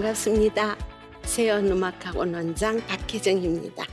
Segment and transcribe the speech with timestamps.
[0.00, 0.76] 반갑습니다.
[1.22, 3.84] 세연 음악학원 원장 박혜정입니다.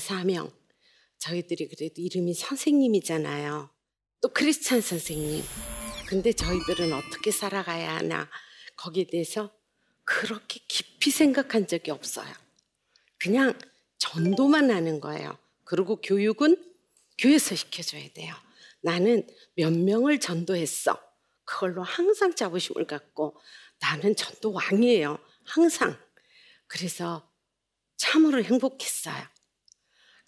[0.00, 0.52] 사명.
[1.18, 3.70] 저희들이 그래도 이름이 선생님이잖아요.
[4.22, 5.44] 또 크리스찬 선생님.
[6.08, 8.28] 근데 저희들은 어떻게 살아가야 하나
[8.76, 9.52] 거기에 대해서
[10.04, 12.32] 그렇게 깊이 생각한 적이 없어요.
[13.18, 13.56] 그냥
[13.98, 15.38] 전도만 하는 거예요.
[15.64, 16.56] 그리고 교육은
[17.18, 18.34] 교회에서 시켜줘야 돼요.
[18.80, 20.98] 나는 몇 명을 전도했어.
[21.44, 23.36] 그걸로 항상 자부심을 갖고
[23.80, 25.18] 나는 전도 왕이에요.
[25.44, 25.96] 항상.
[26.66, 27.30] 그래서
[27.96, 29.22] 참으로 행복했어요.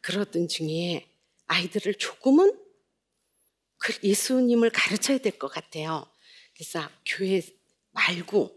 [0.02, 1.08] 그러던 중에
[1.46, 2.58] 아이들을 조금은
[3.78, 6.06] 그 예수님을 가르쳐야 될 것 같아요.
[6.54, 7.42] 그래서 교회
[7.92, 8.56] 말고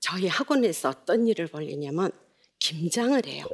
[0.00, 2.12] 저희 학원에서 어떤 일을 벌리냐면
[2.60, 3.46] 김장을 해요.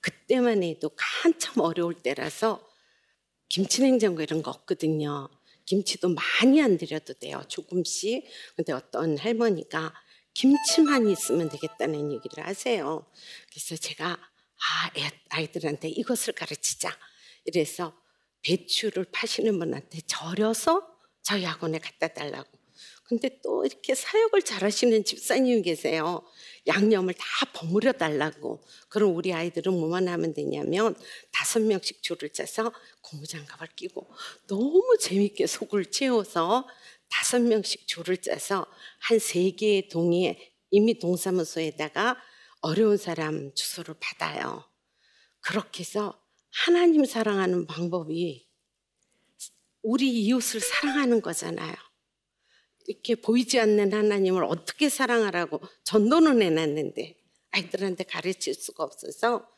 [0.00, 2.66] 그때만 해도 한참 어려울 때라서
[3.48, 5.28] 김치냉장고 이런 거 없거든요.
[5.64, 7.42] 김치도 많이 안 드려도 돼요.
[7.48, 8.24] 조금씩.
[8.56, 9.94] 근데 어떤 할머니가
[10.34, 13.04] 김치만 있으면 되겠다는 얘기를 하세요.
[13.50, 14.18] 그래서 제가
[14.60, 14.90] 아,
[15.30, 16.96] 아이들한테 이것을 가르치자.
[17.44, 17.94] 이래서
[18.42, 20.86] 배추를 파시는 분한테 절여서
[21.22, 22.48] 저희 학원에 갖다 달라고.
[23.04, 26.22] 근데 또 이렇게 사역을 잘하시는 집사님이 계세요.
[26.66, 28.62] 양념을 다 버무려 달라고.
[28.88, 30.94] 그럼 우리 아이들은 뭐만 하면 되냐면
[31.32, 32.70] 다섯 명씩 줄을 짜서
[33.02, 34.08] 고무장갑을 끼고
[34.46, 36.68] 너무 재밌게 속을 채워서
[37.10, 38.66] 다섯 명씩 줄을 짜서
[39.00, 42.18] 한 세 개의 동에 이미 동사무소에다가
[42.60, 44.64] 어려운 사람 주소를 받아요.
[45.40, 46.20] 그렇게 해서
[46.50, 48.48] 하나님 사랑하는 방법이
[49.82, 51.74] 우리 이웃을 사랑하는 거잖아요.
[52.86, 57.16] 이렇게 보이지 않는 하나님을 어떻게 사랑하라고 전도는 해놨는데
[57.50, 59.48] 아이들한테 가르칠 수가 없어서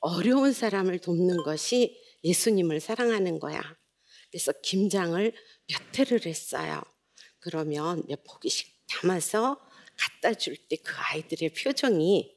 [0.00, 3.62] 어려운 사람을 돕는 것이 예수님을 사랑하는 거야.
[4.30, 5.32] 그래서 김장을
[5.68, 6.82] 몇 회를 했어요.
[7.40, 9.58] 그러면 몇 포기씩 담아서
[9.96, 12.34] 갖다 줄 때 그 아이들의 표정이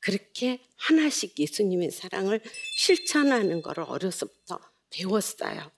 [0.00, 2.40] 그렇게 하나씩 예수님의 사랑을
[2.76, 5.70] 실천하는 것을 어려서부터 배웠어요.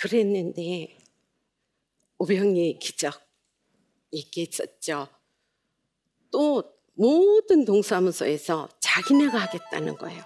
[0.00, 0.98] 그랬는데
[2.18, 3.20] 오병이의 기적
[4.12, 5.08] 얘기했었죠.
[6.30, 6.62] 또
[6.94, 10.24] 모든 동사무소에서 자기네가 하겠다는 거예요.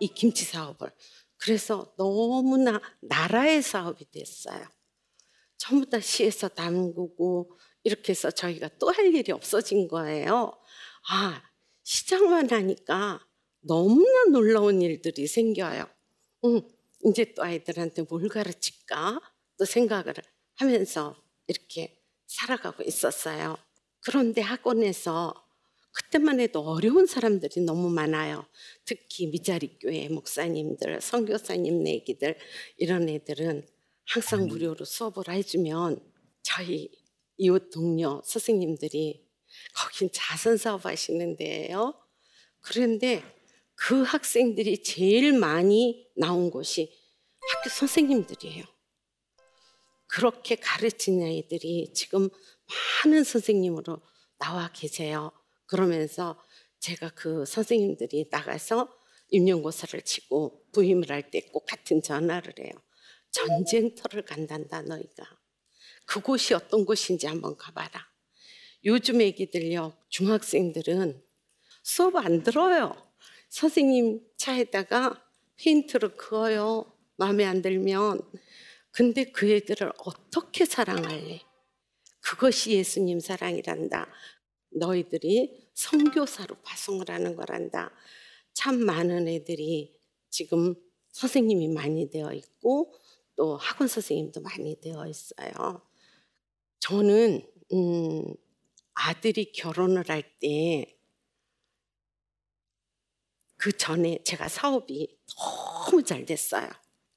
[0.00, 0.90] 이 김치 사업을.
[1.36, 4.66] 그래서 너무나 나라의 사업이 됐어요.
[5.58, 10.58] 전부 다 시에서 담그고 이렇게 해서 저희가 또 할 일이 없어진 거예요.
[11.10, 11.42] 아,
[11.90, 13.18] 시장만 하니까
[13.62, 15.88] 너무나 놀라운 일들이 생겨요.
[16.44, 16.62] 응,
[17.04, 19.20] 이제 또 아이들한테 뭘 가르칠까?
[19.58, 20.14] 또 생각을
[20.54, 21.16] 하면서
[21.48, 23.58] 이렇게 살아가고 있었어요.
[24.02, 25.34] 그런데 학원에서
[25.90, 28.46] 그때만 해도 어려운 사람들이 너무 많아요.
[28.84, 32.38] 특히 미자리 교회 목사님들, 선교사님 내기들
[32.76, 33.66] 이런 애들은
[34.06, 35.98] 항상 무료로 수업을 해주면
[36.42, 36.88] 저희
[37.36, 39.29] 이웃 동료 선생님들이
[39.74, 41.94] 거긴 자선 사업 하시는데요.
[42.60, 43.22] 그런데
[43.74, 46.92] 그 학생들이 제일 많이 나온 곳이
[47.52, 48.64] 학교 선생님들이에요.
[50.08, 52.28] 그렇게 가르치는 아이들이 지금
[53.04, 54.02] 많은 선생님으로
[54.38, 55.32] 나와 계세요.
[55.66, 56.38] 그러면서
[56.80, 58.88] 제가 그 선생님들이 나가서
[59.30, 62.72] 임용고사를 치고 부임을 할 때 꼭 같은 전화를 해요.
[63.30, 65.24] 전쟁터를 간단다 너희가.
[66.06, 68.09] 그곳이 어떤 곳인지 한번 가봐라.
[68.84, 71.22] 요즘 애기들요, 중학생들은
[71.82, 72.94] 수업 안 들어요.
[73.50, 75.22] 선생님 차에다가
[75.56, 76.90] 페인트를 그어요.
[77.16, 78.22] 마음에 안 들면.
[78.90, 81.42] 근데 그 애들을 어떻게 사랑할래?
[82.20, 84.08] 그것이 예수님 사랑이란다.
[84.70, 87.92] 너희들이 성교사로 파송을 하는 거란다.
[88.52, 89.94] 참 많은 애들이
[90.30, 90.74] 지금
[91.12, 92.94] 선생님이 많이 되어 있고
[93.36, 95.82] 또 학원 선생님도 많이 되어 있어요.
[96.78, 97.42] 저는
[97.72, 98.34] 음,
[99.08, 101.00] 아들이 결혼을 할 때
[103.56, 106.66] 그 전에 제가 사업이 너무 잘 됐어요.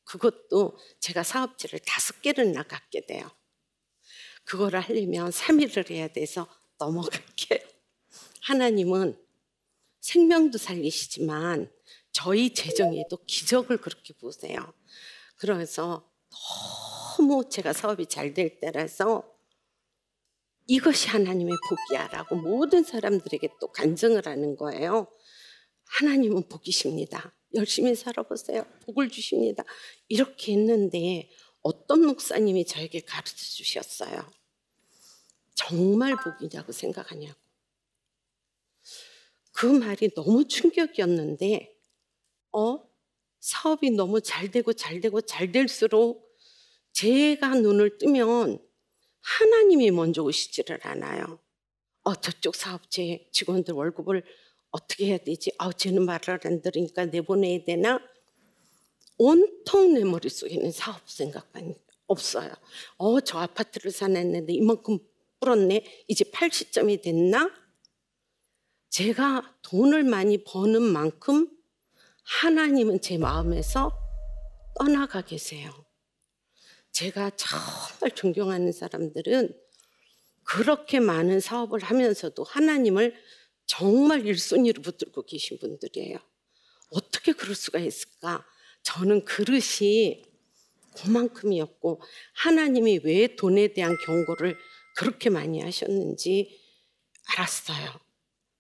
[0.03, 3.31] 그것도 제가 사업지를 다섯 개를 나갔게 돼요.
[4.43, 6.47] 그거를 하려면 3일을 해야 돼서
[6.79, 7.59] 넘어갈게요.
[8.41, 9.17] 하나님은
[10.01, 11.71] 생명도 살리시지만
[12.11, 14.73] 저희 재정에도 기적을 그렇게 보세요.
[15.37, 16.11] 그래서
[17.17, 19.32] 너무 제가 사업이 잘 될 때라서
[20.67, 25.07] 이것이 하나님의 복이야라고 모든 사람들에게 또 간증을 하는 거예요.
[25.85, 27.35] 하나님은 복이십니다.
[27.55, 28.65] 열심히 살아보세요.
[28.85, 29.63] 복을 주십니다.
[30.07, 31.29] 이렇게 했는데
[31.61, 34.29] 어떤 목사님이 저에게 가르쳐 주셨어요.
[35.55, 37.39] 정말 복이냐고 생각하냐고.
[39.51, 41.79] 그 말이 너무 충격이었는데,
[42.53, 42.83] 어?
[43.39, 46.33] 사업이 너무 잘 되고 잘 되고 잘 될수록
[46.93, 48.59] 제가 눈을 뜨면
[49.23, 51.39] 하나님이 먼저 오시지를 않아요.
[52.03, 54.23] 어, 저쪽 사업체 직원들 월급을
[54.71, 55.51] 어떻게 해야 되지?
[55.57, 57.99] 아, 쟤는 말을 안 들으니까 내보내야 되나?
[59.17, 61.75] 온통 내 머릿속에는 사업 생각만
[62.07, 62.51] 없어요.
[62.97, 64.99] 어, 저 아파트를 사냈는데 이만큼
[65.39, 66.05] 불었네.
[66.07, 67.51] 이제 팔 시점이 됐나?
[68.89, 71.49] 제가 돈을 많이 버는 만큼
[72.23, 73.91] 하나님은 제 마음에서
[74.77, 75.82] 떠나가 계세요.
[76.93, 79.59] 제가 정말 존경하는 사람들은
[80.43, 83.15] 그렇게 많은 사업을 하면서도 하나님을
[83.65, 86.19] 정말 일순위로 붙들고 계신 분들이에요.
[86.91, 88.45] 어떻게 그럴 수가 있을까?
[88.83, 90.23] 저는 그릇이
[90.95, 92.01] 그만큼이었고
[92.33, 94.55] 하나님이 왜 돈에 대한 경고를
[94.95, 96.59] 그렇게 많이 하셨는지
[97.25, 97.99] 알았어요.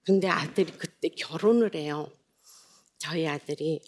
[0.03, 2.11] 근데 아들이 그때 결혼을 해요.
[2.97, 3.81] 저희 아들이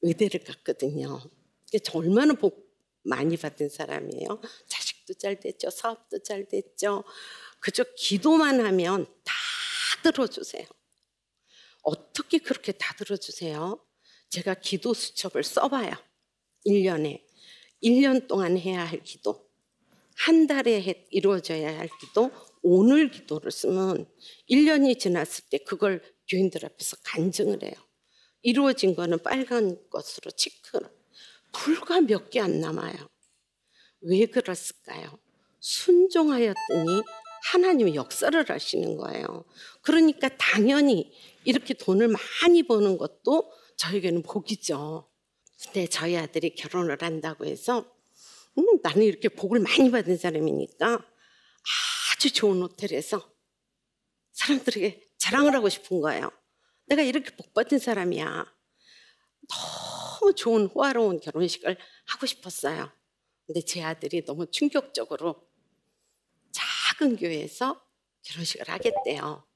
[0.00, 1.20] 의대를 갔거든요.
[1.82, 2.63] 저 얼마나 복
[3.04, 4.40] 많이 받은 사람이에요.
[4.66, 5.70] 자식도 잘 됐죠.
[5.70, 7.04] 사업도 잘 됐죠.
[7.60, 9.32] 그저 기도만 하면 다
[10.02, 10.66] 들어주세요.
[11.82, 13.78] 어떻게 그렇게 다 들어주세요?
[14.30, 15.92] 제가 기도 수첩을 써봐요.
[16.66, 17.22] 1년에.
[17.82, 19.48] 1년 동안 해야 할 기도.
[20.16, 22.30] 한 달에 이루어져야 할 기도.
[22.62, 24.10] 오늘 기도를 쓰면
[24.48, 27.74] 1년이 지났을 때 그걸 교인들 앞에서 간증을 해요.
[28.42, 30.88] 이루어진 거는 빨간 것으로 체크를.
[31.54, 32.94] 불과 몇 개 안 남아요.
[34.02, 35.18] 왜 그랬을까요?
[35.60, 37.02] 순종하였더니
[37.52, 39.44] 하나님이 역사를 하시는 거예요.
[39.82, 41.12] 그러니까 당연히
[41.44, 42.08] 이렇게 돈을
[42.42, 45.10] 많이 버는 것도 저에게는 복이죠.
[45.62, 47.90] 근데 저희 아들이 결혼을 한다고 해서
[48.58, 51.04] 음, 나는 이렇게 복을 많이 받은 사람이니까
[52.14, 53.30] 아주 좋은 호텔에서
[54.32, 56.30] 사람들에게 자랑을 하고 싶은 거예요.
[56.86, 58.46] 내가 이렇게 복 받은 사람이야.
[60.24, 61.76] 너무 좋은 호화로운 결혼식을
[62.06, 62.90] 하고 싶었어요.
[63.46, 65.46] 근데 제 아들이 너무 충격적으로
[66.50, 67.84] 작은 교회에서
[68.22, 69.46] 결혼식을 하겠대요.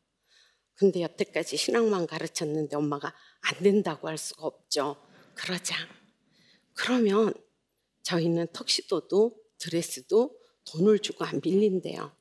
[0.75, 5.03] 근데 여태까지 신앙만 가르쳤는데 엄마가 안 된다고 할 수가 없죠.
[5.35, 5.75] 그러자.
[6.75, 7.33] 그러면
[8.03, 12.15] 저희는 턱시도도 드레스도 돈을 주고 안 빌린대요.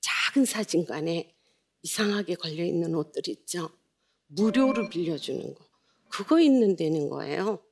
[0.00, 1.36] 작은 사진관에
[1.82, 3.70] 이상하게 걸려있는 옷들 있죠.
[4.28, 5.65] 무료로 빌려주는 거.
[6.16, 7.62] 그거 있는 데는 거예요.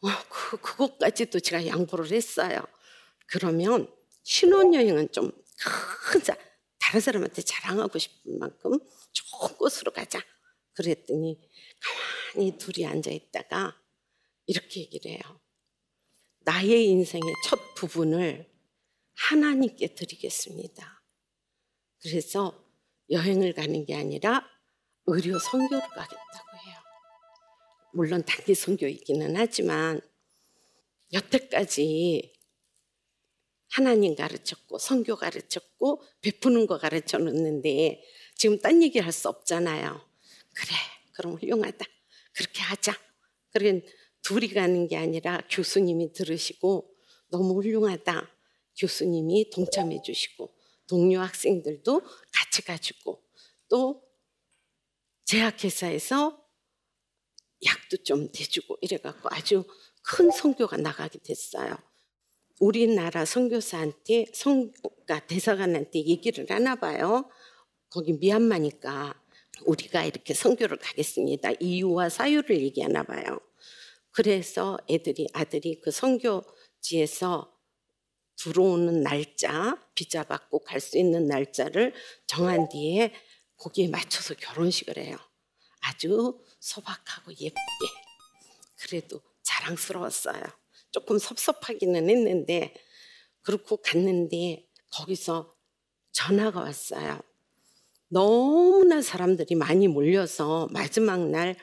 [0.00, 2.60] 어, 그, 그것까지도 제가 양보를 했어요.
[3.26, 3.88] 그러면
[4.24, 5.30] 신혼여행은 좀
[6.10, 6.20] 큰,
[6.80, 8.80] 다른 사람한테 자랑하고 싶은 만큼
[9.12, 10.20] 좋은 곳으로 가자.
[10.74, 11.40] 그랬더니
[12.34, 13.80] 가만히 둘이 앉아 있다가
[14.46, 15.40] 이렇게 얘기를 해요.
[16.40, 18.50] 나의 인생의 첫 부분을
[19.14, 21.04] 하나님께 드리겠습니다.
[22.02, 22.60] 그래서
[23.08, 24.44] 여행을 가는 게 아니라
[25.06, 26.51] 의료 선교를 가겠다고.
[27.92, 30.00] 물론 단기 선교이기는 하지만
[31.12, 32.32] 여태까지
[33.70, 38.02] 하나님 가르쳤고 선교 가르쳤고 베푸는 거 가르쳐 놨는데
[38.36, 40.00] 지금 딴 얘기 할 수 없잖아요.
[40.54, 40.74] 그래,
[41.14, 41.84] 그럼 훌륭하다.
[42.34, 42.98] 그렇게 하자.
[43.50, 43.82] 그래
[44.22, 46.94] 둘이 가는 게 아니라 교수님이 들으시고
[47.28, 48.30] 너무 훌륭하다.
[48.78, 50.54] 교수님이 동참해 주시고
[50.86, 53.22] 동료 학생들도 같이 가지고
[53.68, 54.02] 또
[55.24, 56.41] 제약회사에서
[57.66, 59.64] 약도 좀 대주고 이래갖고 아주
[60.02, 61.76] 큰 선교가 나가게 됐어요.
[62.60, 67.28] 우리나라 선교사한테 성가 대사관한테 얘기를 하나 봐요.
[67.90, 69.14] 거기 미얀마니까
[69.66, 71.52] 우리가 이렇게 선교를 가겠습니다.
[71.60, 73.40] 이유와 사유를 얘기하나 봐요.
[74.12, 77.52] 그래서 애들이 아들이 그 선교지에서
[78.36, 81.94] 들어오는 날짜 비자 받고 갈 수 있는 날짜를
[82.26, 83.12] 정한 뒤에
[83.56, 85.16] 거기에 맞춰서 결혼식을 해요.
[85.80, 87.86] 아주 소박하고 예쁘게.
[88.76, 90.42] 그래도 자랑스러웠어요.
[90.92, 92.74] 조금 섭섭하기는 했는데
[93.42, 95.54] 그렇고 갔는데 거기서
[96.12, 97.20] 전화가 왔어요.
[98.08, 101.56] 너무나 사람들이 많이 몰려서 마지막 날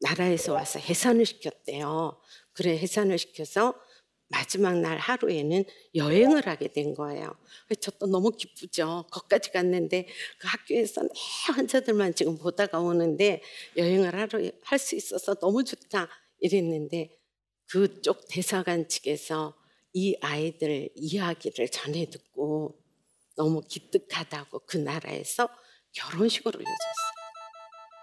[0.00, 2.20] 나라에서 와서 해산을 시켰대요.
[2.52, 3.74] 그래 해산을 시켜서
[4.34, 5.64] 마지막 날 하루에는
[5.94, 7.36] 여행을 하게 된 거예요.
[7.80, 9.06] 저도 너무 기쁘죠.
[9.12, 11.08] 거기까지 갔는데 그 학교에서 내
[11.46, 13.42] 환자들만 지금 보다가 오는데
[13.76, 16.08] 여행을 하러 할수 있어서 너무 좋다
[16.40, 17.16] 이랬는데
[17.70, 19.56] 그쪽 대사관 측에서
[19.92, 22.82] 이 아이들 이야기를 전해 듣고
[23.36, 25.48] 너무 기특하다고 그 나라에서
[25.92, 27.04] 결혼식을 올려줬어요.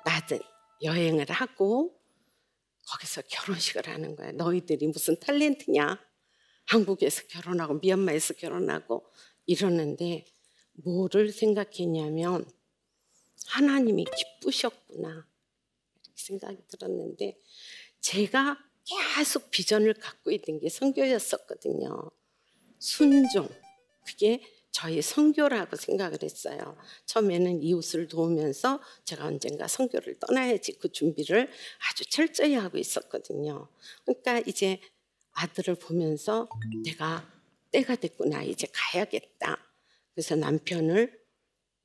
[0.05, 0.39] 나들
[0.81, 1.99] 여행을 하고
[2.87, 4.31] 거기서 결혼식을 하는 거야.
[4.31, 6.10] 너희들이 무슨 탤런트냐?
[6.71, 9.05] 한국에서 결혼하고 미얀마에서 결혼하고
[9.45, 10.23] 이러는데
[10.71, 12.49] 뭐를 생각했냐면
[13.47, 15.27] 하나님이 기쁘셨구나
[16.15, 17.37] 생각이 들었는데
[17.99, 18.57] 제가
[19.17, 22.09] 계속 비전을 갖고 있던 게 성교였었거든요.
[22.79, 23.49] 순종
[24.05, 26.77] 그게 저희 성교라고 생각을 했어요.
[27.05, 31.49] 처음에는 이웃을 도우면서 제가 언젠가 성교를 떠나야지 그 준비를
[31.89, 33.67] 아주 철저히 하고 있었거든요.
[34.05, 34.79] 그러니까 이제
[35.33, 36.49] 아들을 보면서
[36.83, 37.27] 내가
[37.71, 38.43] 때가 됐구나.
[38.43, 39.57] 이제 가야겠다.
[40.13, 41.19] 그래서 남편을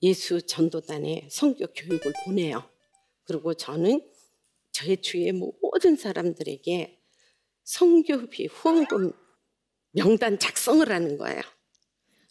[0.03, 2.69] 예수 전도단에 성교 교육을 보내요.
[3.25, 4.00] 그리고 저는
[4.73, 7.00] 저의 주위의 모든 사람들에게
[7.65, 9.12] 성교비 후원금
[9.93, 11.41] 명단 작성을 하는 거예요.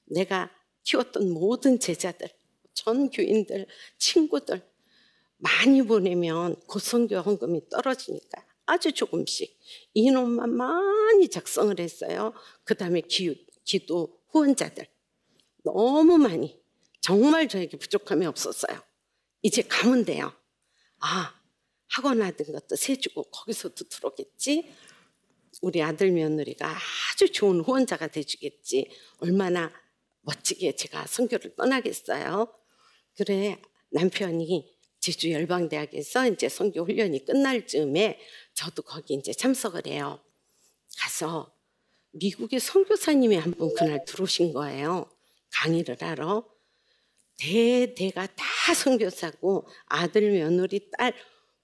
[0.06, 0.52] 내가
[0.84, 2.30] 키웠던 모든 제자들,
[2.74, 3.66] 전 교인들,
[3.98, 4.62] 친구들
[5.38, 9.60] 많이 보내면 고성교 헌금이 떨어지니까 아주 조금씩
[9.94, 12.34] 인원만 많이 작성을 했어요.
[12.64, 13.02] 그 다음에
[13.64, 14.88] 기도 후원자들
[15.64, 16.60] 너무 많이
[17.02, 18.82] 정말 저에게 부족함이 없었어요.
[19.42, 20.34] 이제 가면 돼요.
[21.00, 21.34] 아
[21.88, 24.74] 학원 하던 것도 세주고 거기서도 들어오겠지.
[25.62, 26.76] 우리 아들 며느리가
[27.14, 28.90] 아주 좋은 후원자가 돼주겠지.
[29.20, 29.72] 얼마나
[30.22, 32.52] 멋지게 제가 선교를 떠나겠어요.
[33.16, 38.20] 그래 남편이 제주 열방대학에서 이제 선교 훈련이 끝날 즈음에
[38.56, 40.20] 저도 거기 이제 참석을 해요.
[41.00, 41.54] 가서
[42.14, 45.10] 미국의 선교사님이 한 분 그날 들어오신 거예요.
[45.52, 46.48] 강의를 하러.
[47.38, 51.14] 대대가 다 선교사고 아들, 며느리, 딸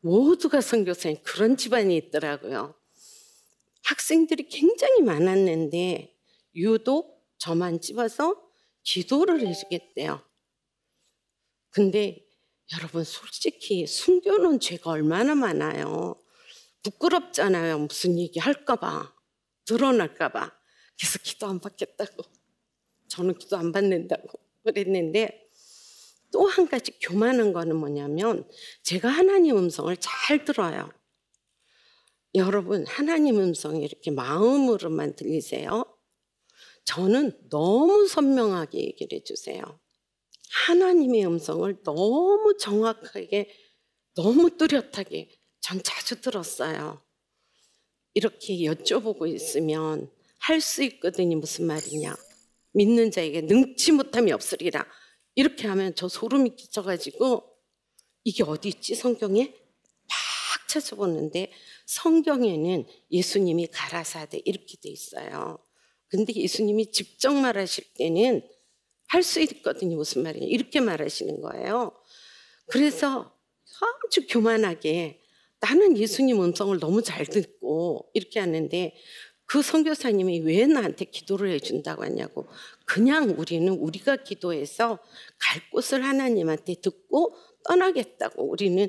[0.01, 2.75] 모두가 선교사님 그런 집안이 있더라고요.
[3.83, 6.13] 학생들이 굉장히 많았는데
[6.55, 8.35] 유독 저만 집어서
[8.83, 10.21] 기도를 해주겠대요.
[11.69, 12.27] 근데
[12.77, 16.20] 여러분 솔직히 순교는 죄가 얼마나 많아요.
[16.83, 17.79] 부끄럽잖아요.
[17.79, 19.13] 무슨 얘기 할까봐
[19.65, 20.51] 드러날까봐.
[20.99, 22.23] 그래서 기도 안 받겠다고.
[23.07, 24.27] 저는 기도 안 받는다고
[24.63, 25.49] 그랬는데
[26.31, 28.47] 또 한 가지 교만한 거는 뭐냐면
[28.83, 30.89] 제가 하나님 음성을 잘 들어요.
[32.35, 35.85] 여러분 하나님 음성이 이렇게 마음으로만 들리세요?
[36.85, 39.61] 저는 너무 선명하게 얘기를 해주세요.
[40.67, 43.49] 하나님의 음성을 너무 정확하게,
[44.15, 45.29] 너무 뚜렷하게
[45.61, 47.01] 전 자주 들었어요.
[48.13, 51.37] 이렇게 여쭤보고 있으면 할 수 있거든요.
[51.37, 52.15] 무슨 말이냐.
[52.73, 54.85] 믿는 자에게 능치 못함이 없으리라.
[55.35, 57.43] 이렇게 하면 저 소름이 끼쳐가지고
[58.23, 59.45] 이게 어디 있지 성경에?
[59.45, 61.51] 막 찾아보는데
[61.85, 65.59] 성경에는 예수님이 가라사대 이렇게 돼 있어요.
[66.07, 68.41] 근데 예수님이 직접 말하실 때는
[69.07, 69.97] 할 수 있거든요.
[69.97, 70.45] 무슨 말이냐.
[70.47, 71.91] 이렇게 말하시는 거예요.
[72.67, 73.37] 그래서
[74.07, 75.20] 아주 교만하게
[75.61, 78.95] 나는 예수님 음성을 너무 잘 듣고 이렇게 하는데
[79.45, 82.47] 그 선교사님이 왜 나한테 기도를 해준다고 하냐고.
[82.85, 84.99] 그냥 우리는 우리가 기도해서
[85.37, 88.49] 갈 곳을 하나님한테 듣고 떠나겠다고.
[88.49, 88.87] 우리는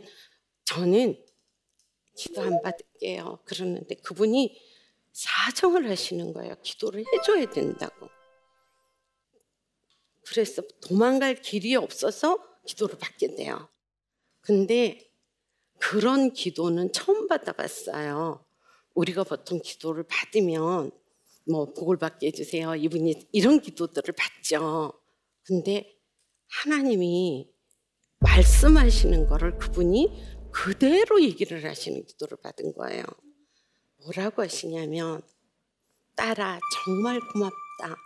[0.65, 1.23] 저는
[2.17, 3.41] 기도 안 받을게요.
[3.45, 4.57] 그러는데 그분이
[5.13, 6.55] 사정을 하시는 거예요.
[6.63, 8.09] 기도를 해줘야 된다고.
[10.25, 13.69] 그래서 도망갈 길이 없어서 기도를 받게 돼요.
[14.41, 15.12] 근데
[15.83, 18.45] 그런 기도는 처음 받아봤어요.
[18.95, 20.93] 우리가 보통 기도를 받으면
[21.51, 22.77] 뭐 복을 받게 해주세요.
[22.77, 24.93] 이분이 이런 기도들을 받죠.
[25.43, 25.99] 근데
[26.49, 27.53] 하나님이
[28.21, 30.23] 말씀하시는 거를 그분이
[30.53, 33.03] 그대로 얘기를 하시는 기도를 받은 거예요.
[34.05, 35.21] 뭐라고 하시냐면
[36.15, 37.97] 딸아 정말 고맙다.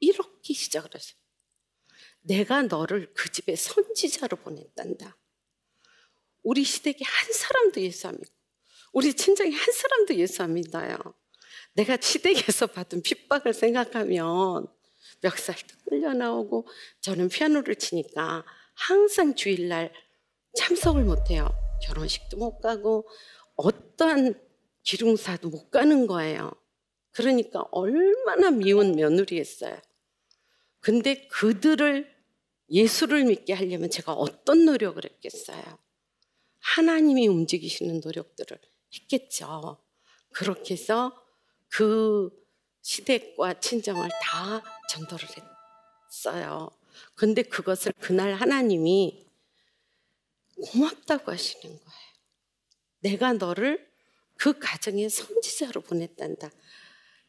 [0.00, 1.20] 이렇게 시작을 하셔요.
[2.22, 5.18] 내가 너를 그 집에 선지자로 보냈단다.
[6.48, 8.34] 우리 시댁에 한 사람도 예수 안 믿고
[8.94, 10.96] 우리 친정에 한 사람도 예수 안 믿어요.
[11.74, 14.66] 내가 시댁에서 받은 핍박을 생각하면
[15.20, 16.66] 멱살도 끌려 나오고
[17.02, 19.92] 저는 피아노를 치니까 항상 주일날
[20.56, 21.50] 참석을 못해요.
[21.84, 23.06] 결혼식도 못 가고
[23.56, 24.40] 어떠한
[24.84, 26.50] 기둥사도 못 가는 거예요.
[27.10, 29.78] 그러니까 얼마나 미운 며느리였어요.
[30.80, 32.10] 근데 그들을
[32.70, 35.87] 예수를 믿게 하려면 제가 어떤 노력을 했겠어요?
[36.60, 38.58] 하나님이 움직이시는 노력들을
[38.94, 39.78] 했겠죠.
[40.32, 41.12] 그렇게 해서
[41.68, 42.30] 그
[42.82, 45.26] 시댁과 친정을 다 전도를
[46.06, 46.70] 했어요.
[47.14, 49.26] 근데 그것을 그날 하나님이
[50.72, 51.98] 고맙다고 하시는 거예요.
[53.00, 53.88] 내가 너를
[54.36, 56.50] 그 가정의 선지자로 보냈단다.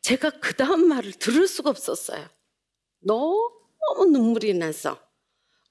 [0.02, 2.28] 제가 그 다음 말을 들을 수가 없었어요.
[3.00, 5.00] 너무 눈물이 나서.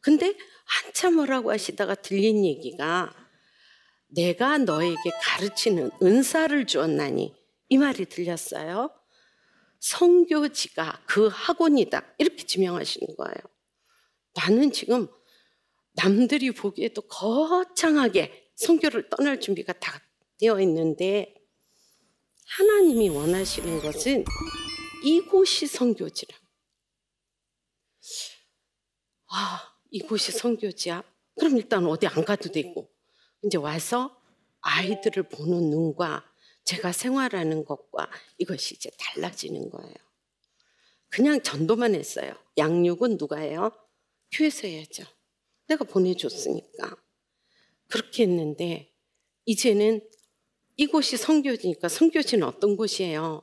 [0.01, 3.13] 근데 한참 뭐라고 하시다가 들린 얘기가
[4.09, 7.35] 내가 너에게 가르치는 은사를 주었나니
[7.69, 8.91] 이 말이 들렸어요.
[9.81, 12.15] 성교지가 그 학원이다.
[12.19, 13.35] 이렇게 지명하시는 거예요.
[14.35, 15.09] 나는 지금
[15.93, 20.01] 남들이 보기에도 거창하게 성교를 떠날 준비가 다
[20.39, 21.35] 되어 있는데
[22.47, 24.25] 하나님이 원하시는 것은
[25.05, 26.37] 이곳이 성교지라.
[29.31, 31.03] 아, 이곳이 성교지야?
[31.39, 32.91] 그럼 일단 어디 안 가도 되고
[33.49, 34.17] 이제 와서
[34.61, 36.25] 아이들을 보는 눈과
[36.65, 39.95] 제가 생활하는 것과 이것이 이제 달라지는 거예요.
[41.09, 42.35] 그냥 전도만 했어요.
[42.59, 43.73] 양육은 누가 해요?
[44.33, 45.05] 교회에서 해야죠.
[45.67, 46.95] 내가 보내줬으니까.
[47.87, 48.95] 그렇게 했는데
[49.47, 50.07] 이제는
[50.77, 53.43] 이곳이 성교지니까 성교지는 어떤 곳이에요?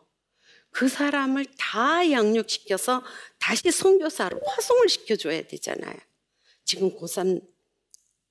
[0.70, 3.04] 그 사람을 다 양육시켜서
[3.40, 5.98] 다시 성교사로 화송을 시켜줘야 되잖아요.
[6.64, 7.55] 지금 고3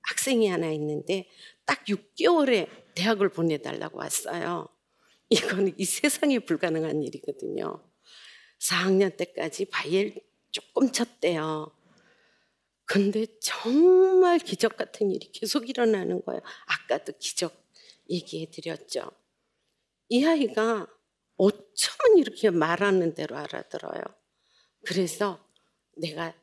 [0.08, 1.28] 학생이 하나 있는데
[1.64, 4.68] 딱 6개월에 대학을 보내달라고 왔어요.
[5.30, 7.82] 이거는 이 세상에 불가능한 일이거든요.
[8.58, 10.14] 4학년 때까지 바이엘
[10.50, 11.72] 조금 쳤대요.
[12.86, 16.40] 근데 정말 기적 같은 일이 계속 일어나는 거예요.
[16.66, 17.54] 아까도 기적
[18.10, 19.10] 얘기해 드렸죠.
[20.10, 20.86] 이 아이가
[21.36, 24.02] 어쩌면 이렇게 말하는 대로 알아들어요.
[24.84, 25.44] 그래서
[25.96, 26.34] 내가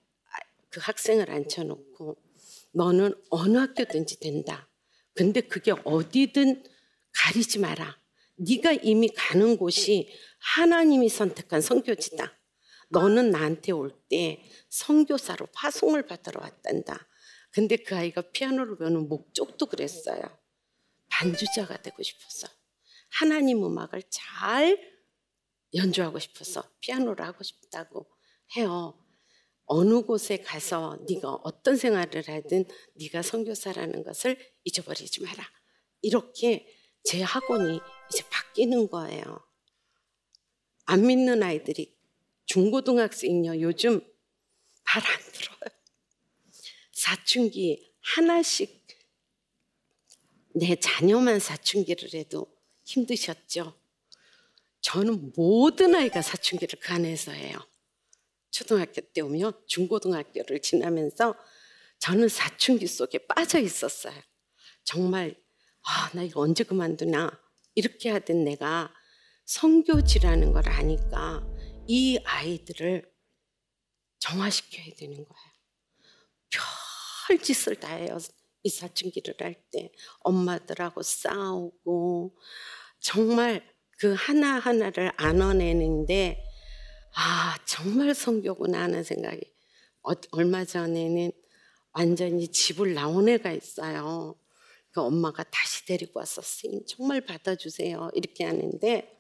[0.70, 2.18] 그 학생을 앉혀놓고
[2.72, 4.70] 너는 어느 학교든지 된다.
[5.14, 6.64] 근데 그게 어디든
[7.14, 8.00] 가리지 마라.
[8.38, 10.10] 네가 이미 가는 곳이
[10.40, 12.38] 하나님이 선택한 성교지다.
[12.90, 17.08] 너는 나한테 올때 성교사로 파송을 받으러 왔단다.
[17.52, 20.22] 근데 그 아이가 피아노를 배우는 목적도 그랬어요.
[21.10, 22.48] 반주자가 되고 싶어서
[23.10, 24.80] 하나님 음악을 잘
[25.74, 28.08] 연주하고 싶어서 피아노를 하고 싶다고
[28.56, 28.98] 해요.
[29.74, 35.50] 어느 곳에 가서 네가 어떤 생활을 하든 네가 선교사라는 것을 잊어버리지 마라.
[36.02, 36.68] 이렇게
[37.06, 37.80] 제 학원이
[38.12, 39.24] 이제 바뀌는 거예요.
[40.84, 41.98] 안 믿는 아이들이
[42.48, 44.02] 중고등학생이요 요즘
[44.84, 45.82] 말 안 들어요.
[46.92, 48.86] 사춘기 하나씩
[50.54, 52.54] 내 자녀만 사춘기를 해도
[52.84, 53.80] 힘드셨죠.
[54.82, 57.71] 저는 모든 아이가 사춘기를 그 안에서 해요.
[58.52, 61.36] 초등학교 때 오면 중고등학교를 지나면서
[62.00, 64.16] 저는 사춘기 속에 빠져 있었어요.
[64.84, 65.36] 정말
[65.84, 67.32] 아, 나 이거 언제 그만두나
[67.76, 68.94] 이렇게 하던 내가
[69.46, 71.46] 성교지라는 걸 아니까
[71.88, 73.12] 이 아이들을
[74.20, 75.52] 정화시켜야 되는 거예요.
[77.28, 78.18] 별짓을 다 해요.
[78.64, 82.38] 이 사춘기를 할 때 엄마들하고 싸우고
[83.00, 83.66] 정말
[84.00, 86.44] 그 하나하나를 안아내는데
[87.14, 89.42] 아 정말 성교구나 하는 생각이
[90.04, 91.32] 어, 얼마 전에는
[91.94, 94.36] 완전히 집을 나온 애가 있어요.
[94.92, 99.18] 그 엄마가 다시 데리고 와서 선생님 정말 받아주세요 이렇게 하는데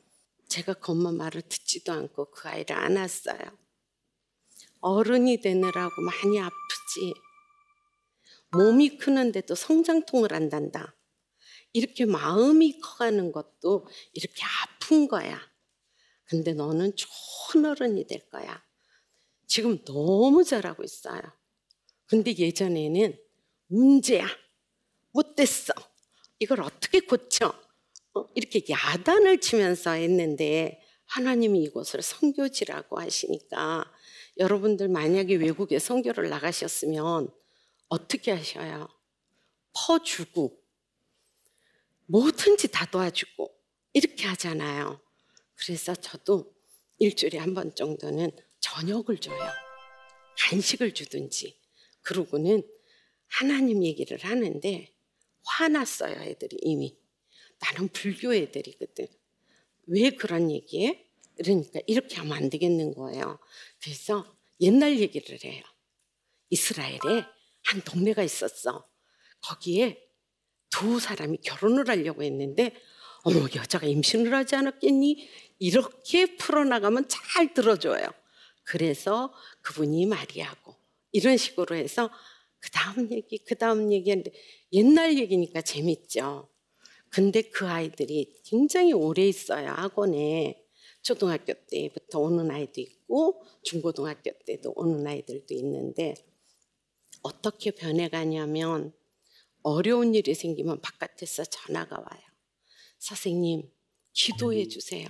[0.47, 3.39] 제가 그 엄마 말을 듣지도 않고 그 아이를 안았어요.
[4.81, 7.13] 어른이 되느라고 많이 아프지.
[8.51, 10.95] 몸이 크는데도 성장통을 한단다.
[11.71, 15.50] 이렇게 마음이 커가는 것도 이렇게 아픈 거야.
[16.31, 18.63] 근데 너는 좋은 어른이 될 거야.
[19.47, 21.21] 지금 너무 잘하고 있어요.
[22.05, 23.19] 근데 예전에는
[23.67, 24.25] 문제야.
[25.11, 25.73] 못됐어.
[26.39, 27.53] 이걸 어떻게 고쳐?
[28.13, 33.91] 어, 이렇게 야단을 치면서 했는데 하나님이 이곳을 성교지라고 하시니까
[34.37, 37.29] 여러분들 만약에 외국에 성교를 나가셨으면
[37.89, 38.87] 어떻게 하셔요?
[39.73, 40.57] 퍼주고
[42.05, 43.53] 뭐든지 다 도와주고
[43.91, 45.01] 이렇게 하잖아요.
[45.63, 46.53] 그래서 저도
[46.97, 49.39] 일주일에 한 번 정도는 저녁을 줘요.
[50.37, 51.59] 간식을 주든지.
[52.01, 52.63] 그러고는
[53.27, 54.93] 하나님 얘기를 하는데
[55.43, 56.97] 화났어요, 애들이 이미.
[57.59, 59.07] 나는 불교 애들이거든.
[59.87, 61.05] 왜 그런 얘기해?
[61.37, 63.39] 그러니까 이렇게 하면 안 되겠는 거예요.
[63.81, 65.63] 그래서 옛날 얘기를 해요.
[66.49, 67.25] 이스라엘에
[67.63, 68.87] 한 동네가 있었어.
[69.41, 70.07] 거기에
[70.69, 72.75] 두 사람이 결혼을 하려고 했는데
[73.23, 75.27] 어머 여자가 임신을 하지 않았겠니?
[75.59, 78.07] 이렇게 풀어나가면 잘 들어줘요.
[78.63, 80.75] 그래서 그분이 마리아고
[81.11, 82.09] 이런 식으로 해서
[82.59, 84.31] 그 다음 얘기 그 다음 얘기하는데
[84.73, 86.49] 옛날 얘기니까 재밌죠.
[87.09, 90.63] 근데 그 아이들이 굉장히 오래 있어요 학원에
[91.01, 96.13] 초등학교 때부터 오는 아이도 있고 중고등학교 때도 오는 아이들도 있는데
[97.21, 98.93] 어떻게 변해가냐면
[99.63, 102.30] 어려운 일이 생기면 바깥에서 전화가 와요.
[103.01, 103.67] 선생님,
[104.13, 105.09] 기도해 주세요.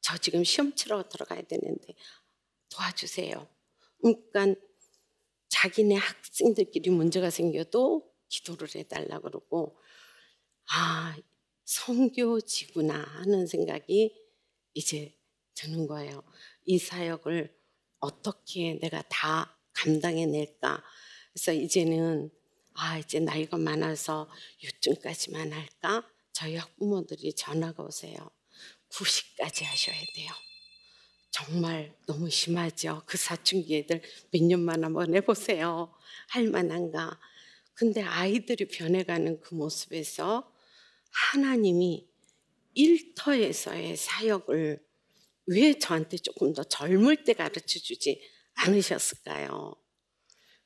[0.00, 1.94] 저 지금 시험 치러 들어가야 되는데
[2.70, 3.48] 도와주세요.
[4.00, 4.60] 그러니까
[5.48, 9.78] 자기네 학생들끼리 문제가 생겨도 기도를 해달라 그러고
[10.72, 11.16] 아,
[11.64, 14.12] 성교지구나 하는 생각이
[14.74, 15.16] 이제
[15.54, 16.24] 드는 거예요.
[16.64, 17.56] 이 사역을
[18.00, 20.82] 어떻게 내가 다 감당해낼까.
[21.32, 22.30] 그래서 이제는
[22.72, 24.28] 아, 이제 나이가 많아서
[24.64, 26.10] 요쯤까지만 할까?
[26.32, 28.30] 저희 학부모들이 전화가 오세요.
[28.90, 30.30] 90까지 하셔야 돼요.
[31.30, 33.02] 정말 너무 심하죠.
[33.06, 35.94] 그 사춘기 애들 몇 년만 한번 해보세요.
[36.28, 37.20] 할 만한가.
[37.74, 40.52] 근데 아이들이 변해가는 그 모습에서
[41.10, 42.08] 하나님이
[42.74, 44.84] 일터에서의 사역을
[45.46, 48.20] 왜 저한테 조금 더 젊을 때 가르쳐 주지
[48.54, 49.74] 않으셨을까요?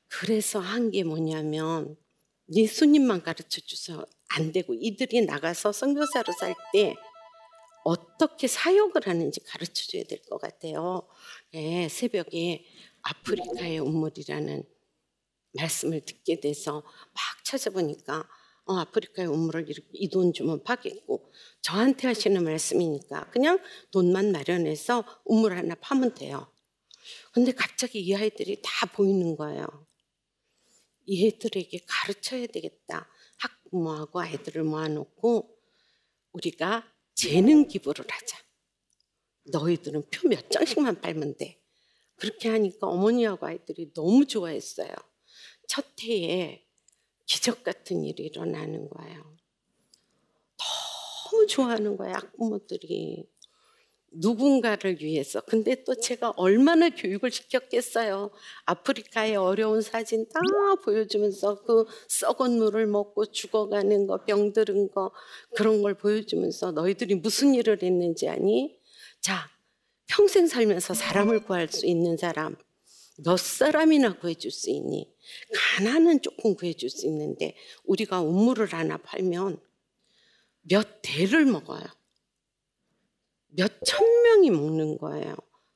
[0.07, 1.95] 그래서 한 게 뭐냐면
[2.53, 6.95] 예수님만 가르쳐 줘서 안 되고 이들이 나가서 선교사로 살 때
[7.83, 11.07] 어떻게 사역을 하는지 가르쳐 줘야 될 것 같아요.
[11.53, 12.65] 네, 새벽에
[13.03, 14.63] 아프리카의 운물이라는
[15.53, 18.27] 말씀을 듣게 돼서 막 찾아보니까
[18.65, 19.27] 어, 아프리카의
[19.67, 23.59] 이렇게 이돈 주면 파겠고 저한테 하시는 말씀이니까 그냥
[23.91, 26.51] 돈만 마련해서 운물 하나 파면 돼요.
[27.33, 29.67] 근데 갑자기 이 아이들이 다 보이는 거예요.
[31.05, 33.07] 이 애들에게 가르쳐야 되겠다.
[33.37, 35.57] 학부모하고 아이들을 모아놓고
[36.33, 38.37] 우리가 재능 기부를 하자.
[39.51, 41.61] 너희들은 표 몇 장씩만 팔면 돼.
[42.15, 44.89] 그렇게 하니까 어머니하고 아이들이 너무 좋아했어요.
[45.67, 46.65] 첫 해에
[47.25, 49.37] 기적 같은 일이 일어나는 거예요.
[51.31, 53.29] 너무 좋아하는 거예요, 학부모들이.
[54.15, 55.41] 누군가를 위해서.
[55.41, 58.31] 근데 또 제가 얼마나 교육을 시켰겠어요.
[58.65, 60.39] 아프리카의 어려운 사진 다
[60.83, 65.11] 보여주면서 그 썩은 물을 먹고 죽어가는 거, 병들은 거,
[65.55, 68.77] 그런 걸 보여주면서 너희들이 무슨 일을 했는지 아니?
[69.21, 69.49] 자,
[70.07, 72.55] 평생 살면서 사람을 구할 수 있는 사람,
[73.17, 75.11] 몇 사람이나 구해줄 수 있니?
[75.53, 79.59] 가난은 조금 구해줄 수 있는데, 우리가 우물을 하나 팔면
[80.61, 81.83] 몇 대를 먹어요.
[83.55, 85.35] 몇 천 명이 먹는 거예요.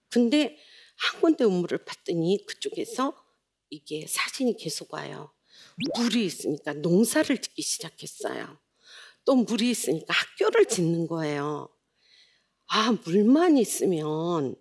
[0.10, 0.58] 근데
[0.98, 3.14] 한 군데 우물을 봤더니 그쪽에서
[3.70, 5.32] 이게 사진이 계속 와요.
[5.98, 8.60] 물이 있으니까 농사를 짓기 시작했어요.
[9.26, 11.70] 또 물이 있으니까 학교를 짓는 거예요.
[12.68, 14.56] 아, 물만 있으면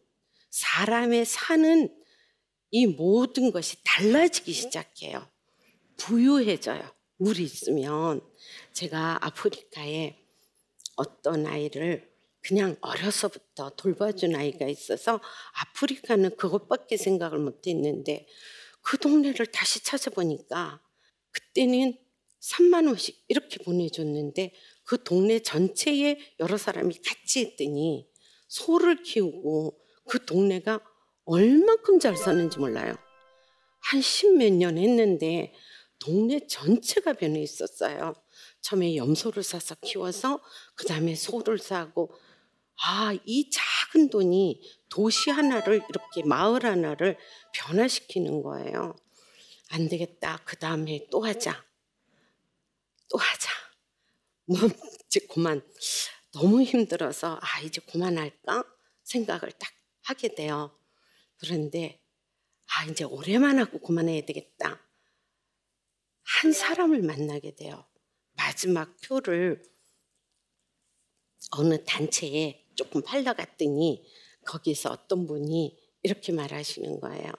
[0.51, 1.95] 사람의 사는
[2.71, 5.29] 이 모든 것이 달라지기 시작해요.
[5.97, 6.83] 부유해져요.
[7.19, 8.21] 물이 있으면.
[8.73, 10.17] 제가 아프리카에
[10.97, 12.08] 어떤 아이를
[12.49, 15.21] 그냥 어려서부터 돌봐준 아이가 있어서
[15.53, 18.27] 아프리카는 그것밖에 생각을 못 했는데
[18.81, 20.81] 그 동네를 다시 찾아보니까
[21.31, 21.95] 그때는
[22.41, 28.09] 3만 원씩 이렇게 보내줬는데 그 동네 전체에 여러 사람이 같이 했더니
[28.49, 30.81] 소를 키우고 그 동네가
[31.27, 32.95] 얼만큼 잘 사는지 몰라요.
[33.81, 35.53] 한 십몇 년 했는데
[35.99, 38.15] 동네 전체가 변해 있었어요.
[38.63, 40.41] 처음에 염소를 사서 키워서
[40.77, 42.11] 그 다음에 소를 사고
[42.85, 47.19] 아, 이 작은 돈이 도시 하나를 이렇게 마을 하나를
[47.53, 48.95] 변화시키는 거예요.
[49.71, 50.41] 안 되겠다.
[50.45, 51.65] 그 다음에 또 하자.
[53.11, 53.51] 또 하자.
[54.47, 54.59] 뭐
[55.07, 55.63] 이제 그만
[56.33, 58.65] 너무 힘들어서 아 이제 그만할까
[59.03, 59.71] 생각을 딱
[60.05, 60.79] 하게 돼요.
[61.39, 62.01] 그런데
[62.67, 64.81] 아 이제 오래만 하고 그만해야 되겠다.
[66.23, 67.87] 한 사람을 만나게 돼요.
[68.33, 69.63] 마지막 표를
[71.51, 74.05] 어느 단체에 조금 팔러 갔더니
[74.47, 77.33] 거기서 어떤 분이 이렇게 말하시는 거예요.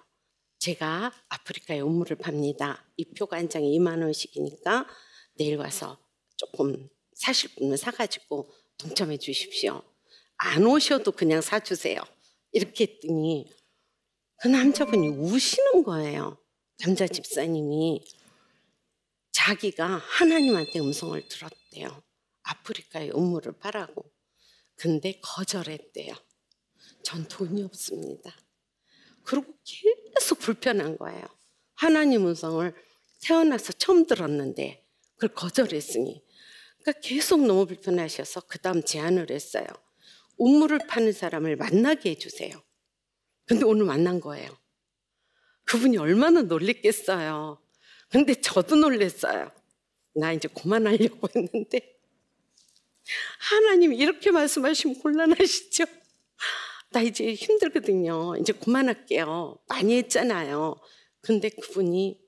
[0.59, 2.85] 제가 아프리카에 우물을 팝니다.
[2.97, 4.85] 이 표가 한 장에 2만 원씩이니까
[5.35, 5.97] 내일 와서
[6.35, 9.81] 조금 사실 분을 사가지고 동참해 주십시오.
[10.35, 12.01] 안 오셔도 그냥 사주세요.
[12.51, 13.49] 이렇게 했더니
[14.41, 16.37] 그 남자분이 우시는 거예요.
[16.79, 18.03] 남자 집사님이
[19.31, 22.03] 자기가 하나님한테 음성을 들었대요.
[22.43, 24.18] 아프리카에 우물을 파라고.
[24.79, 26.15] 근데 거절했대요.
[27.03, 28.33] 전 돈이 없습니다.
[29.23, 31.21] 그리고 계속 불편한 거예요.
[31.75, 32.73] 하나님 음성을
[33.21, 36.23] 태어나서 처음 들었는데 그걸 거절했으니.
[36.79, 39.67] 그러니까 계속 너무 불편하셔서 그 다음 제안을 했어요.
[40.37, 42.51] 우물을 파는 사람을 만나게 해주세요.
[43.45, 44.49] 근데 오늘 만난 거예요.
[45.65, 47.61] 그분이 얼마나 놀랬겠어요.
[48.07, 49.51] 근데 저도 놀랬어요.
[50.15, 51.98] 나 이제 그만하려고 했는데
[53.39, 55.85] 하나님 이렇게 말씀하시면 곤란하시죠?
[56.91, 58.35] 나 이제 힘들거든요.
[58.39, 59.57] 이제 그만할게요.
[59.67, 60.75] 많이 했잖아요.
[61.21, 62.19] 근데 그분이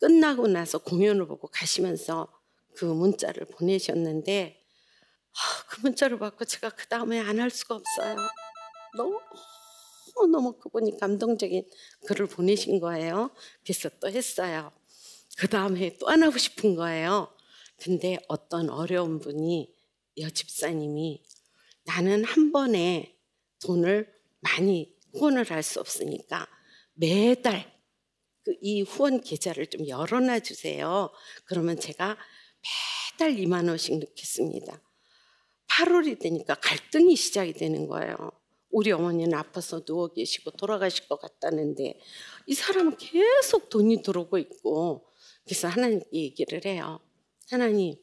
[0.00, 2.28] 끝나고 나서 공연을 보고 가시면서
[2.76, 4.64] 그 문자를 보내셨는데
[5.68, 8.16] 그 문자를 받고 제가 그 다음에 안 할 수가 없어요.
[8.96, 9.20] 너무
[10.32, 11.64] 너무 그분이 감동적인
[12.06, 13.30] 글을 보내신 거예요.
[13.62, 14.72] 그래서 또 했어요.
[15.38, 17.32] 그 다음에 또 안 하고 싶은 거예요.
[17.80, 19.72] 근데 어떤 어려운 분이
[20.20, 21.22] 여 집사님이
[21.84, 23.16] 나는 한 번에
[23.64, 26.46] 돈을 많이 후원을 할 수 없으니까
[26.94, 27.78] 매달
[28.44, 31.10] 그이 후원 계좌를 좀 열어놔 주세요.
[31.44, 32.16] 그러면 제가
[33.18, 34.80] 매달 2만 원씩 넣겠습니다.
[35.70, 38.16] 8월이 되니까 갈등이 시작이 되는 거예요.
[38.70, 41.98] 우리 어머니는 아파서 누워 계시고 돌아가실 것 같다는데
[42.46, 45.06] 이 사람은 계속 돈이 들어오고 있고
[45.44, 47.00] 그래서 하나님께 얘기를 해요.
[47.50, 47.96] 하나님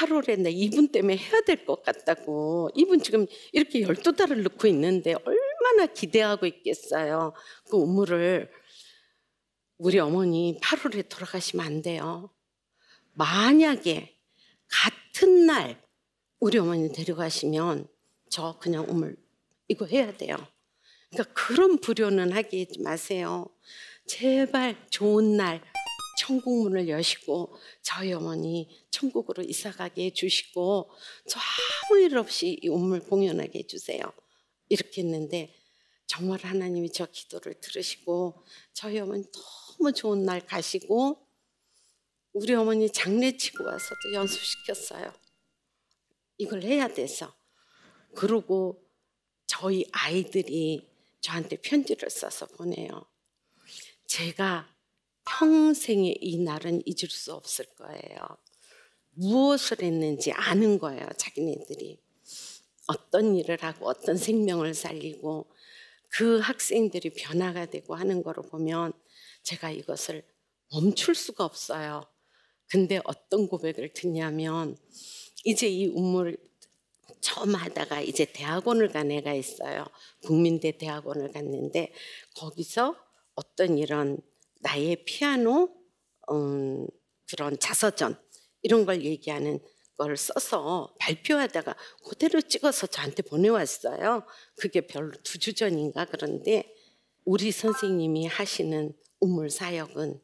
[0.00, 5.86] 8월에 나 이분 때문에 해야 될 것 같다고 이분 지금 이렇게 12달을 넣고 있는데 얼마나
[5.92, 7.34] 기대하고 있겠어요.
[7.68, 8.50] 그 우물을
[9.78, 12.30] 우리 어머니 8월에 돌아가시면 안 돼요.
[13.12, 14.16] 만약에
[14.68, 15.82] 같은 날
[16.38, 17.86] 우리 어머니 데려가시면
[18.30, 19.16] 저 그냥 우물
[19.68, 20.36] 이거 해야 돼요.
[21.10, 23.46] 그러니까 그런 불효는 하기 마세요.
[24.06, 25.60] 제발 좋은 날
[26.18, 30.90] 천국 문을 여시고 저희 어머니 천국으로 이사가게 해주시고
[31.28, 34.00] 저 아무 일 없이 이 우물 공연하게 해주세요.
[34.68, 35.54] 이렇게 했는데
[36.06, 39.24] 정말 하나님이 저 기도를 들으시고 저희 어머니
[39.78, 41.26] 너무 좋은 날 가시고
[42.32, 45.12] 우리 어머니 장례치고 와서도 연습시켰어요.
[46.38, 47.34] 이걸 해야 돼서.
[48.14, 48.82] 그러고
[49.46, 50.88] 저희 아이들이
[51.20, 53.04] 저한테 편지를 써서 보내요.
[54.06, 54.68] 제가
[55.38, 58.18] 평생에 이 날은 잊을 수 없을 거예요.
[59.12, 61.98] 무엇을 했는지 아는 거예요, 자기네들이.
[62.86, 65.46] 어떤 일을 하고 어떤 생명을 살리고
[66.08, 68.92] 그 학생들이 변화가 되고 하는 거를 보면
[69.44, 70.24] 제가 이것을
[70.72, 72.04] 멈출 수가 없어요.
[72.68, 74.76] 근데 어떤 고백을 듣냐면
[75.44, 76.36] 이제 이 운물
[77.20, 79.86] 처음 하다가 이제 대학원을 간 애가 있어요.
[80.24, 81.92] 국민대 대학원을 갔는데
[82.36, 82.96] 거기서
[83.34, 84.18] 어떤 이런
[84.60, 85.74] 나의 피아노
[86.30, 86.86] 음,
[87.28, 88.18] 그런 자서전
[88.62, 89.60] 이런 걸 얘기하는
[89.96, 91.74] 걸 써서 발표하다가
[92.08, 94.24] 그대로 찍어서 저한테 보내왔어요.
[94.56, 96.74] 그게 별로 두 주 전인가 그런데
[97.24, 100.20] 우리 선생님이 하시는 우물 사역은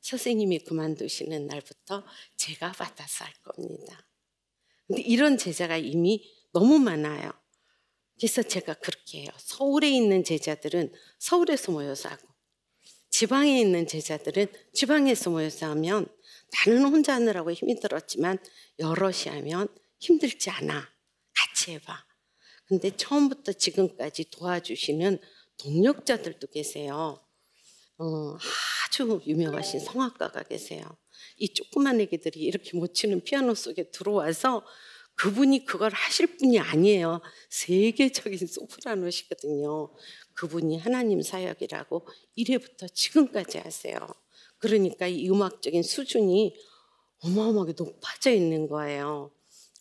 [0.00, 2.04] 선생님이 그만두시는 날부터
[2.36, 4.06] 제가 받아서 할 겁니다.
[4.86, 7.32] 근데 이런 제자가 이미 너무 많아요.
[8.16, 9.28] 그래서 제가 그렇게 해요.
[9.38, 12.28] 서울에 있는 제자들은 서울에서 모여서 하고
[13.20, 16.06] 지방에 있는 제자들은 지방에서 모여서 하면
[16.64, 18.38] 나는 혼자 하느라고 힘이 들었지만
[18.78, 20.88] 여럿이 하면 힘들지 않아.
[21.34, 22.06] 같이 해봐.
[22.64, 25.18] 근데 처음부터 지금까지 도와주시는
[25.58, 27.22] 동력자들도 계세요.
[27.98, 28.38] 어,
[28.86, 30.82] 아주 유명하신 성악가가 계세요.
[31.36, 34.64] 이 조그만 애기들이 이렇게 못 치는 피아노 속에 들어와서
[35.16, 37.20] 그분이 그걸 하실 분이 아니에요.
[37.50, 39.90] 세계적인 소프라노시거든요.
[40.40, 42.06] 그분이 하나님 사역이라고
[42.38, 43.98] 1회부터 지금까지 하세요.
[44.56, 46.56] 그러니까 이 음악적인 수준이
[47.18, 49.34] 어마어마하게 높아져 있는 거예요.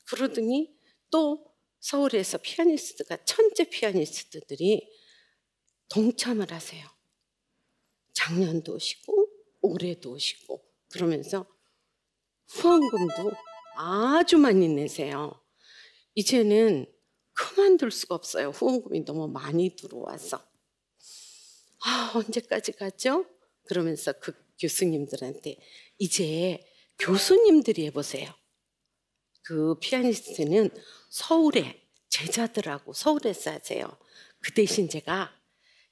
[0.06, 0.76] 그러더니
[1.12, 1.46] 또
[1.80, 4.86] 서울에서 피아니스트가 천재 피아니스트들이
[5.88, 6.86] 동참을 하세요.
[8.14, 9.30] 작년도 오시고
[9.62, 11.46] 올해도 오시고 그러면서
[12.48, 13.32] 후원금도
[13.78, 15.42] 아주 많이 내세요.
[16.16, 16.86] 이제는
[17.32, 18.50] 그만둘 수가 없어요.
[18.50, 20.49] 후원금이 너무 많이 들어와서.
[21.86, 23.26] 아, 언제까지 가죠?
[23.66, 25.58] 그러면서 그 교수님들한테
[25.98, 26.64] 이제
[26.98, 28.34] 교수님들이 해보세요.
[29.42, 30.70] 그 피아니스트는
[31.10, 33.98] 서울에 제자들하고 서울에서 하세요.
[34.40, 35.34] 그 대신 제가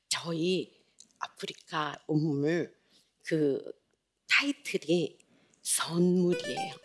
[0.10, 0.78] 저희
[1.19, 2.76] 아프리카 음물
[3.26, 3.63] 그
[4.30, 5.17] 타이틀이
[5.62, 6.76] 선물이에요.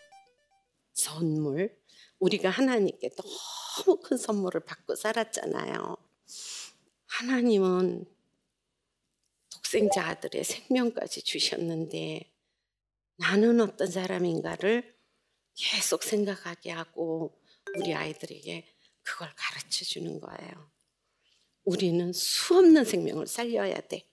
[0.93, 1.77] 선물.
[2.19, 5.97] 우리가 하나님께 너무 큰 선물을 받고 살았잖아요.
[7.07, 8.05] 하나님은
[9.73, 12.31] 독생자 아들의 생명까지 주셨는데
[13.17, 14.95] 나는 어떤 사람인가를
[15.55, 17.41] 계속 생각하게 하고
[17.79, 18.67] 우리 아이들에게
[19.01, 20.71] 그걸 가르쳐 주는 거예요.
[21.63, 24.07] 우리는 수없는 생명을 살려야 돼.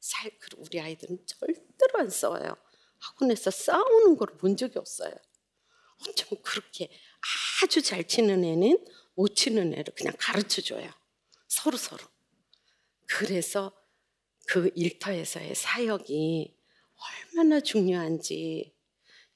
[0.00, 2.56] 살, 우리 아이들은 절대로 안 싸워요.
[2.98, 5.14] 학원에서 싸우는 걸 본 적이 없어요.
[6.08, 6.90] 어쩌면 그렇게
[7.62, 8.84] 아주 잘 치는 애는
[9.14, 10.90] 못 치는 애를 그냥 가르쳐 줘요.
[11.46, 12.04] 서로 서로.
[13.06, 13.77] 그래서
[14.48, 16.56] 그 일터에서의 사역이
[17.34, 18.74] 얼마나 중요한지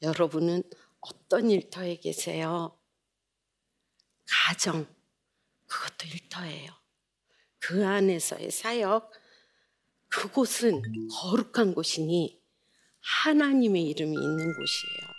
[0.01, 0.62] 여러분은
[1.01, 2.79] 어떤 일터에 계세요?
[4.27, 4.87] 가정,
[5.66, 6.72] 그것도 일터예요.
[7.59, 9.12] 그 안에서의 사역,
[10.09, 12.42] 그곳은 거룩한 곳이니
[13.01, 15.12] 하나님의 이름이 있는 곳이에요.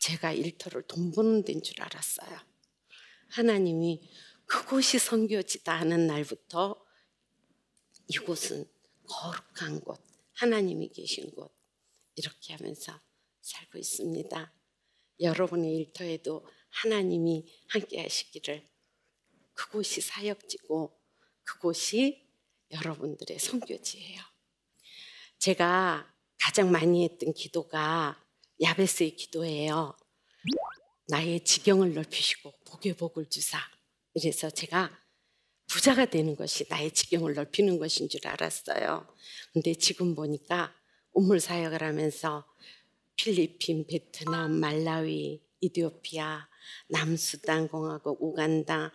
[0.00, 2.38] 제가 일터를 돈 버는 데인 줄 알았어요.
[3.28, 4.08] 하나님이
[4.46, 6.82] 그곳이 성교지다 하는 날부터
[8.08, 8.72] 이곳은
[9.06, 10.00] 거룩한 곳,
[10.34, 11.54] 하나님이 계신 곳
[12.16, 13.00] 이렇게 하면서
[13.40, 14.52] 살고 있습니다.
[15.20, 18.68] 여러분의 일터에도 하나님이 함께 하시기를
[19.52, 21.00] 그곳이 사역지고
[21.44, 22.26] 그곳이
[22.70, 24.20] 여러분들의 선교지예요.
[25.38, 28.20] 제가 가장 많이 했던 기도가
[28.60, 29.96] 야베스의 기도예요.
[31.08, 33.58] 나의 지경을 넓히시고 복의 복을 주사.
[34.12, 35.03] 그래서 제가
[35.68, 39.06] 부자가 되는 것이 나의 지경을 넓히는 것인 줄 알았어요.
[39.52, 40.74] 근데 지금 보니까
[41.12, 42.44] 우물 사역을 하면서
[43.16, 46.48] 필리핀, 베트남, 말라위, 이디오피아,
[46.88, 48.92] 남수단 공화국, 우간다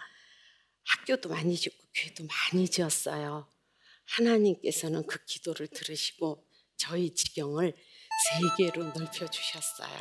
[0.84, 3.48] 학교도 많이 짓고 교회도 많이 지었어요.
[4.06, 6.46] 하나님께서는 그 기도를 들으시고
[6.78, 7.74] 저희 지경을
[8.58, 9.98] 세계로 넓혀 주셨어요.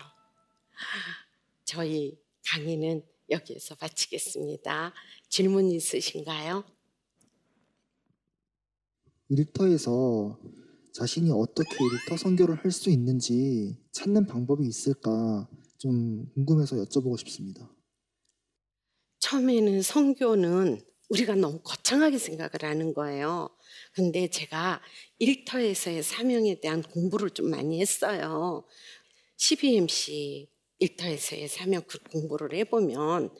[1.65, 4.95] 저희 강의는 여기에서 마치겠습니다.
[5.29, 6.65] 질문 있으신가요?
[9.29, 10.39] 일터에서
[10.93, 17.71] 자신이 어떻게 일터 선교를 할 수 있는지 찾는 방법이 있을까 좀 궁금해서 여쭤보고 싶습니다.
[19.21, 23.49] 처음에는 선교는 우리가 너무 거창하게 생각을 하는 거예요.
[23.95, 24.81] 근데 제가
[25.19, 28.65] 일터에서의 사명에 대한 공부를 좀 많이 했어요.
[29.37, 33.31] CBMC 일터에서의 사명 그 공부를 해보면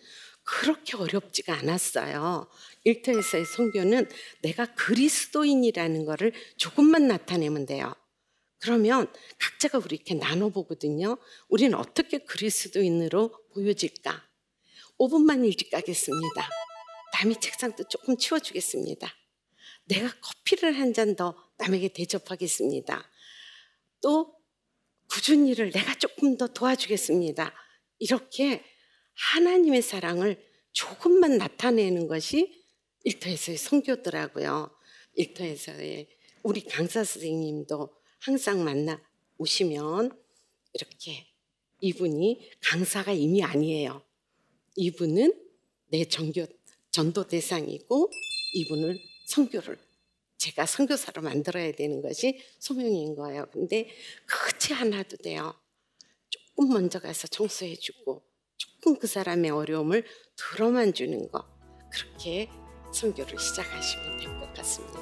[0.49, 2.49] 그렇게 어렵지가 않았어요.
[2.85, 4.09] 일터에서의 선교는
[4.41, 7.95] 내가 그리스도인이라는 것을 조금만 나타내면 돼요.
[8.59, 11.19] 그러면 각자가 우리 이렇게 나눠보거든요.
[11.49, 14.27] 우리는 어떻게 그리스도인으로 보여질까?
[14.99, 16.49] 5분만 일찍 가겠습니다.
[17.13, 19.15] 남이 책상도 조금 치워주겠습니다.
[19.85, 23.11] 내가 커피를 한 잔 더 남에게 대접하겠습니다.
[24.01, 24.35] 또
[25.11, 27.53] 굳은 일을 내가 조금 더 도와주겠습니다.
[27.99, 28.65] 이렇게
[29.19, 32.65] 하나님의 사랑을 조금만 나타내는 것이
[33.05, 34.71] 일터에서의 성교더라고요.
[35.15, 36.09] 일터에서의
[36.43, 39.03] 우리 강사 선생님도 항상 만나
[39.39, 40.17] 오시면
[40.73, 41.27] 이렇게
[41.81, 44.03] 이분이 강사가 이미 아니에요.
[44.77, 45.35] 이분은
[45.89, 46.47] 내 전교
[46.91, 48.11] 전도 대상이고
[48.55, 49.79] 이분을 성교를
[50.37, 53.47] 제가 선교사로 만들어야 되는 것이 소명인 거예요.
[53.53, 53.91] 근데
[54.27, 55.55] 그렇지 않아도 돼요.
[56.31, 58.28] 조금 먼저 가서 청소해주고
[58.89, 60.03] 조금 그 사람의 어려움을
[60.35, 61.45] 들어만 주는 거
[61.93, 62.49] 그렇게
[62.93, 64.99] 선교를 시작하시면 될 것 같습니다.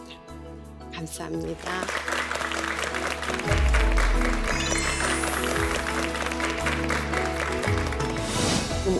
[0.92, 1.82] 감사합니다.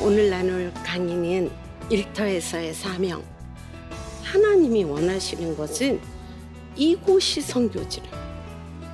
[0.04, 1.50] 오늘 나눌 강의는
[1.90, 3.24] 일터에서의 사명.
[4.22, 6.00] 하나님이 원하시는 것은
[6.76, 8.08] 이곳이 선교지를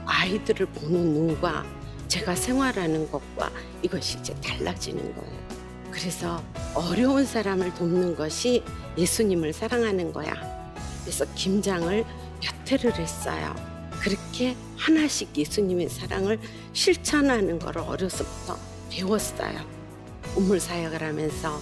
[0.06, 1.66] 아이들을 보는 눈과
[2.08, 3.50] 제가 생활하는 것과
[3.82, 5.51] 이것이 이제 달라지는 거예요.
[5.92, 6.42] 그래서
[6.74, 8.64] 어려운 사람을 돕는 것이
[8.96, 10.32] 예수님을 사랑하는 거야.
[11.02, 12.04] 그래서 김장을
[12.40, 13.54] 몇 회를 했어요.
[14.00, 16.40] 그렇게 하나씩 예수님의 사랑을
[16.72, 18.58] 실천하는 것을 어려서부터
[18.90, 19.60] 배웠어요.
[20.34, 21.60] 우물 사역을 하면서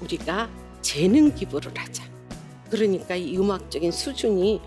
[0.00, 0.50] 우리가
[0.82, 2.04] 재능 기부를 하자.
[2.70, 4.60] 그러니까 이 음악적인 수준이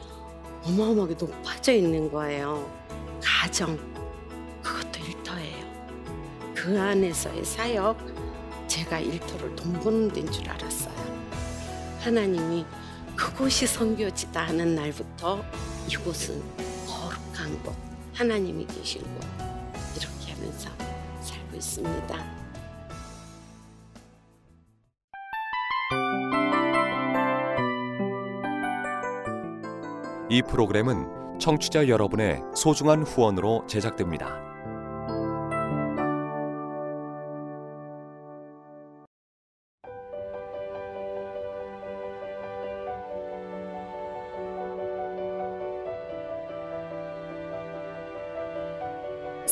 [0.63, 2.71] 어마어마하게 높아져 있는 거예요.
[3.21, 3.78] 가정,
[4.63, 5.71] 그것도 일터예요.
[6.56, 8.21] 그 안에서의 사역,
[8.72, 10.96] 제가 일터를 돈 버는 데인 줄 알았어요.
[12.00, 12.66] 하나님이
[13.18, 15.44] 그곳이 선교지다 하는 날부터
[15.90, 16.42] 이곳은
[16.88, 17.76] 거룩한 곳,
[18.14, 19.26] 하나님이 계신 곳,
[19.98, 20.70] 이렇게 하면서
[21.20, 22.16] 살고 있습니다.
[30.30, 34.51] 이 프로그램은 청취자 여러분의 소중한 후원으로 제작됩니다.